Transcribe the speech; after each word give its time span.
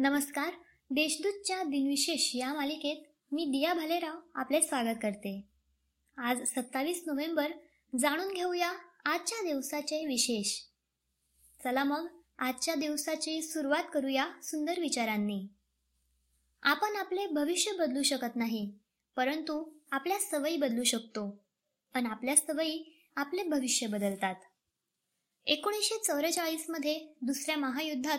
नमस्कार. 0.00 0.50
देशदूतच्या 0.90 1.62
दिनविशेष 1.62 2.30
या 2.34 2.52
मालिकेत 2.54 2.96
मी 3.32 3.44
दिया 3.44 3.74
भालेराव 3.74 4.18
आपले 4.34 4.60
स्वागत 4.60 4.96
करते. 5.02 5.42
आज 6.16 6.42
सत्तावीस 6.46 7.02
नोव्हेंबर 7.06 7.52
जाणून 7.98 8.32
घेऊया 8.34 8.72
आजच्या 9.04 9.42
दिवसाचे 9.42 10.06
विशेष. 10.06 10.60
चला 11.64 11.84
मग 11.84 12.08
आजच्या 12.38 12.74
दिवसाची 12.74 13.42
सुरुवात 13.42 13.82
करूया 13.94 14.26
सुंदर 14.42 14.80
विचारांनी. 14.80 15.46
आपण 16.62 16.96
आपले 16.96 17.26
भविष्य 17.26 17.72
बदलू 17.72 18.02
शकत 18.02 18.36
नाही 18.36 18.72
परंतु 19.16 19.70
आपल्या 19.92 20.18
सवयी 20.18 20.56
बदलू 20.56 20.84
शकतो 20.84 21.44
पण 21.94 22.06
आपल्या 22.06 22.36
सवयी 22.36 23.02
आपले 23.16 23.42
भविष्य 23.42 23.86
बदलतात. 23.86 24.34
एकोणीसशे 25.46 26.02
चौवेचाळीसमध्ये 26.04 27.14
दुसऱ्या 27.22 27.56
महायुद्धात 27.56 28.18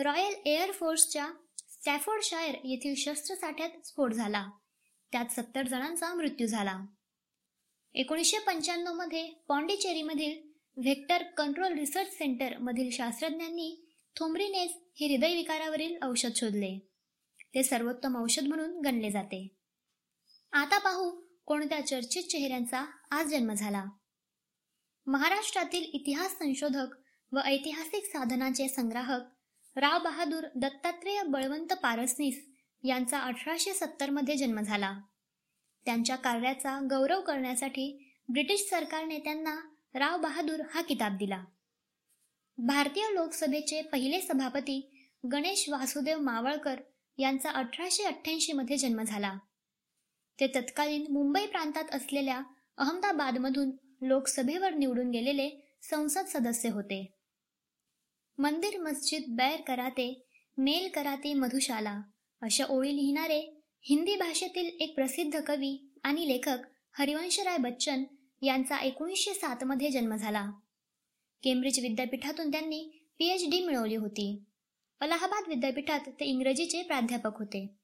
रॉयल 0.00 0.34
एअरफोर्सच्या 0.46 1.24
सॅफोर्डशायर 1.24 1.68
स्टॅफोर्डशायर 1.70 2.54
येथील 2.64 2.94
शस्त्रसाठ्यात 2.94 3.86
स्फोट 3.86 4.12
झाला. 4.12 4.50
त्यात 5.12 5.26
सत्तर 5.26 5.66
जणांचा 5.68 6.14
मृत्यू 6.14 6.46
झाला. 6.46 6.80
एकोणीसशे 7.94 8.38
पंच्याण्णवमध्ये 8.38 9.32
पॉंडिचेरीमधील 9.48 10.50
व्हेक्टर 10.76 11.22
कंट्रोल 11.22 11.78
रिसर्च 11.78 12.12
सेंटर 12.12 12.58
मधील 12.58 12.90
शास्त्रज्ञांनी 12.90 13.90
थोम्ब्रिनेस 14.16 14.72
हे 15.00 15.14
हृदयविकारावरील 15.14 15.98
औषध 16.02 16.30
शोधले. 16.36 16.88
ते 17.54 17.62
सर्वोत्तम 17.62 18.22
औषध 18.22 18.42
म्हणून 18.42 18.80
गणले 18.80 19.10
जाते. 19.10 19.56
आता 20.52 20.78
पाहू 20.78 21.20
कोणत्या 21.46 21.86
चर्चित 21.86 22.22
चेहऱ्यांचा 22.22 22.86
आज 23.10 23.26
जन्म 23.26 23.52
झाला. 23.52 23.84
महाराष्ट्रातील 25.06 25.84
इतिहास 25.84 26.38
संशोधक 26.38 26.86
व 27.32 27.38
ऐतिहासिक 27.38 28.04
साधनाचे 28.04 28.68
संग्राहक 28.68 29.20
राव 29.76 29.98
बहादूर 30.04 30.44
दत्तात्रेय 30.54 31.22
बळवंत 31.22 31.72
पारसनीस 31.72 32.46
यांचा 32.84 33.18
अठराशे 33.18 33.72
सत्तरमध्ये 33.72 34.36
जन्म 34.36 34.60
झाला. 34.60 35.00
त्यांच्या 35.84 36.16
कार्याचा 36.16 36.78
गौरव 36.90 37.20
करण्यासाठी 37.20 38.14
ब्रिटिश 38.28 38.60
सरकारने 38.70 39.18
त्यांना 39.18 39.56
राव 39.94 40.18
बहादूर 40.18 40.60
हा 40.74 40.82
किताब 40.82 41.16
दिला. 41.16 41.44
भारतीय 42.58 43.14
लोकसभेचे 43.14 43.82
पहिले 43.82 44.20
सभापती 44.20 45.08
गणेश 45.32 45.68
वासुदेव 45.68 46.18
मावळकर 46.18 46.80
यांचा 47.18 47.50
अठराशे 47.50 48.02
अठ्ठ्याऐंशी 48.02 48.52
मध्ये 48.52 48.76
जन्म 48.76 49.02
झाला. 49.02 49.38
ते 50.40 50.46
तत्कालीन 50.46 51.12
मुंबई 51.12 51.46
प्रांतात 51.46 51.84
असलेल्या 51.92 52.42
अहमदाबादमधून 52.76 53.70
लोकसभेवर 54.02 54.74
निवडून 54.74 55.10
गेलेले 55.10 55.78
संसद 55.82 56.24
सदस्य 56.26 56.68
होते. 56.68 57.19
मंदिर 58.40 58.80
मस्जिद 58.80 59.22
बैर 59.28 59.60
कराते 59.60 60.26
मेल 60.58 60.88
कराते 60.88 61.34
मधुशाला. 61.34 62.00
अशा 62.42 62.64
ओळी 62.70 62.96
लिहिणारे 62.96 63.60
हिंदी 63.82 64.16
भाषेतील 64.16 64.70
एक 64.80 64.94
प्रसिद्ध 64.94 65.40
कवी 65.40 65.90
आणि 66.04 66.28
लेखक 66.28 66.58
हरिवंशराय 66.98 67.56
बच्चन 67.56 68.04
यांचा 68.42 68.76
एकोणीसशे 68.78 69.34
सातमध्ये 69.34 69.90
जन्म 69.90 70.16
झाला. 70.16 70.50
केम्ब्रिज 71.42 71.80
विद्यापीठातून 71.80 72.50
त्यांनी 72.50 73.06
पीएच 73.18 73.50
डी 73.50 73.60
मिळवली 73.60 73.96
होती. 73.96 74.44
अलाहाबाद 75.00 75.48
विद्यापीठात 75.48 76.00
ते 76.00 76.24
इंग्रजीचे 76.24 76.82
प्राध्यापक 76.82 77.38
होते. 77.38 77.74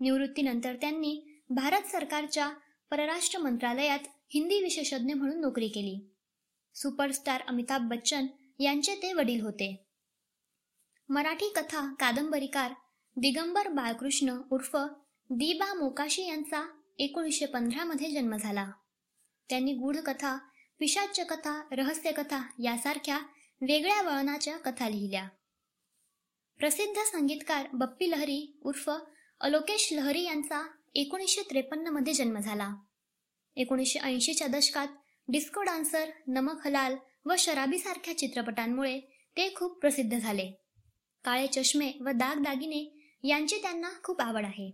निवृत्तीनंतर 0.00 0.74
त्यांनी 0.74 1.42
भारत 1.50 1.82
सरकारच्या 1.82 2.52
परराष्ट्र 2.90 3.38
मंत्रालयात 3.38 4.00
हिंदी 4.34 4.62
विशेषज्ञ 4.62 5.14
म्हणून 5.14 5.40
नोकरी 5.40 5.68
केली. 5.68 6.10
सुपरस्टार 6.74 7.40
अमिताभ 7.48 7.88
बच्चन 7.90 8.26
यांचे 8.60 8.94
ते 8.94 9.12
वडील 9.12 9.40
होते. 9.40 9.87
मराठी 11.10 11.52
कथा 11.56 11.94
कादंबरीकार 12.00 12.72
दिगंबर 13.16 13.68
बाळकृष्ण 13.68 14.40
उर्फ 14.50 14.76
दिबा 15.30 15.74
मोकाशी 15.74 16.22
यांचा 16.22 16.68
एकोणीसशे 16.98 17.46
पंधरामध्ये 17.46 18.10
जन्म 18.10 18.36
झाला. 18.36 18.70
त्यांनी 19.48 19.72
गूढकथा 19.72 20.38
पिशाच्य 20.78 21.24
कथा 21.24 21.68
रहस्यकथा 21.72 22.50
यासारख्या 22.62 23.18
वेगळ्या 23.60 24.02
वळणाच्या 24.02 24.56
कथा 24.56 24.88
लिहिल्या. 24.88 25.28
प्रसिद्ध 26.58 27.02
संगीतकार 27.02 27.66
बप्पी 27.72 28.10
लहरी 28.10 28.58
उर्फ 28.62 28.90
अलोकेश 29.40 29.92
लहरी 29.92 30.22
यांचा 30.22 30.68
एकोणीसशे 30.94 31.42
त्रेपन्नमध्ये 31.42 32.12
जन्म 32.12 32.38
झाला. 32.38 32.74
एकोणीसशे 33.56 33.98
ऐंशीच्या 33.98 34.46
दशकात 34.46 34.88
डिस्को 35.28 35.62
डान्सर 35.62 36.10
नमक 36.26 36.66
हलाल 36.66 36.96
व 37.26 37.34
शराबी 37.38 37.78
सारख्या 37.78 38.18
चित्रपटांमुळे 38.18 39.00
ते 39.36 39.54
खूप 39.56 39.80
प्रसिद्ध 39.80 40.18
झाले. 40.18 40.67
काळे 41.24 41.46
चष्मे 41.46 41.92
व 42.00 42.08
दागदागिने 42.08 43.10
यांची 43.24 43.56
त्यांना 43.56 43.88
खूप 44.02 44.20
आवड 44.20 44.44
आहे. 44.44 44.70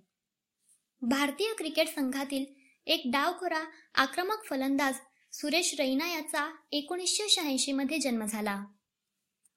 भारतीय 1.02 1.54
क्रिकेट 1.54 1.88
संघातील 1.88 2.44
एक 2.86 3.02
डावखोरा 3.06 3.70
आक्रमक 3.94 4.44
फलंदाज 4.50 4.94
सुरेश 5.32 5.74
रैना 5.78 6.12
याचा 6.12 6.54
एकोणीसशे 6.72 7.28
शहाऐंशी 7.28 7.72
मध्ये 7.72 7.98
जन्म 7.98 8.24
झाला. 8.24 8.64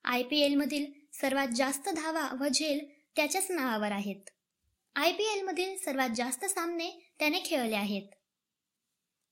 आय 0.03 0.23
पी 0.23 0.39
एलमधील 0.39 0.85
सर्वात 1.13 1.47
जास्त 1.47 1.89
धावा 1.89 2.29
व 2.39 2.47
झेल 2.47 2.79
त्याच्याच 3.15 3.51
नावावर 3.51 3.91
आहेत. 3.91 4.29
आय 4.95 5.11
पी 5.11 5.23
एलमधील 5.23 5.77
सर्वात 5.77 6.09
जास्त 6.15 6.45
सामने 6.45 7.13
त्याने 7.19 7.39
खेळले 7.45 7.75
आहेत. 7.75 8.07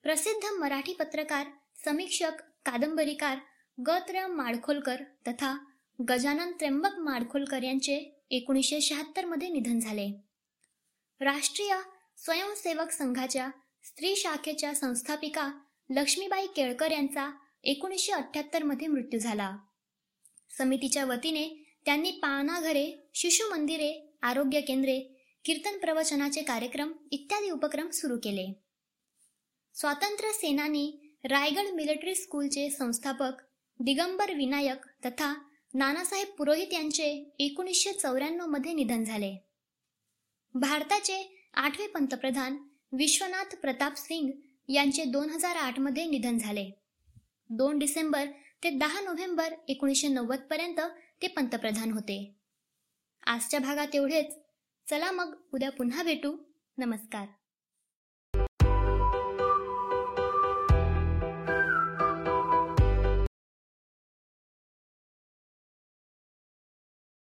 प्रसिद्ध 0.04 0.46
मराठी 0.60 0.94
पत्रकार 0.94 1.48
समीक्षक 1.86 2.32
कादंबरीकार 2.66 3.38
गत्र 3.88 4.28
माडखोलकर 4.28 5.04
तथा 5.28 5.75
गजानन 6.00 6.52
त्र्यंबक 6.52 7.00
माडखोलकर 7.00 7.64
यांचे 7.64 8.26
एकोणीसशे 8.30 8.82
शहात्तरमध्ये 8.82 9.48
निधन 9.48 9.80
झाले. 9.80 10.08
राष्ट्रीय 11.22 11.76
स्वयंसेवक 12.18 12.92
संघाच्या 12.92 13.50
स्त्री 13.84 14.16
शाखेच्या 14.16 14.74
संस्थापिका 14.76 15.52
लक्ष्मीबाई 15.90 16.48
केळकर 16.48 16.92
यांचा 16.92 17.32
एकोणीसशे 17.64 18.12
अठ्याहत्तरमध्ये 18.12 18.88
मृत्यू 18.88 19.20
झाला. 19.20 19.58
समितीच्या 20.58 21.06
वतीने 21.06 21.48
त्यांनी 21.86 22.12
पाळणाघरे 22.12 23.10
शिशु 23.14 23.50
मंदिरे 23.52 24.18
आरोग्य 24.22 24.62
केंद्रे 24.62 25.00
कीर्तन 25.46 25.78
प्रवचनाचे 25.78 26.42
कार्यक्रम 26.42 26.92
इत्यादी 27.12 27.50
उपक्रम 27.50 27.90
सुरू 27.90 28.18
केले. 28.18 28.54
स्वातंत्र्य 29.74 30.32
सेनानी 30.34 31.16
रायगड 31.24 31.74
मिलिटरी 31.74 32.16
स्कूलचे 32.16 32.70
संस्थापक 32.70 33.42
दिगंबर 33.80 34.34
विनायक 34.34 34.86
तथा 35.06 35.34
नानासाहेब 35.74 36.28
पुरोहित 36.28 36.74
यांचे 36.74 37.36
एकोणीसशे 37.40 37.94
चौऱ्याण्णवमध्ये 37.94 38.74
निधन 38.74 39.04
झाले. 39.04 39.36
भारताचे 40.54 41.48
आठवे 41.54 41.88
पंतप्रधान 41.88 42.58
विश्वनाथ 42.92 43.56
प्रताप 43.56 43.96
सिंग 43.96 44.32
यांचे 44.70 45.04
दोन 45.04 45.30
हजार 45.30 45.56
आठमध्ये 45.56 46.06
निधन 46.06 46.38
झाले. 46.38 46.70
दोन 47.50 47.80
डिसेंबर 47.80 48.26
ते 48.64 48.70
दहा 48.70 49.02
नोव्हेंबर 49.02 49.54
एकोणीसशे 49.68 50.08
नव्वद 50.08 50.40
पर्यंत 50.50 50.80
ते 51.22 51.28
पंतप्रधान 51.28 51.92
होते. 51.92 52.36
आजच्या 53.26 53.60
भागात 53.60 53.88
एवढेच. 53.94 54.38
चला 54.90 55.12
मग 55.12 55.42
उद्या 55.54 55.72
पुन्हा 55.72 56.04
भेटू. 56.04 56.38
नमस्कार. 56.78 57.28